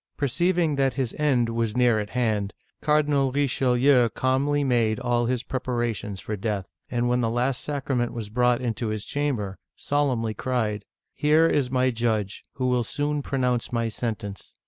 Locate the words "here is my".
11.13-11.91